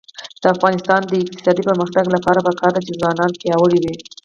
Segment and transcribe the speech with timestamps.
[0.41, 3.95] د افغانستان د اقتصادي پرمختګ لپاره پکار ده چې ځوانان پیاوړي وي.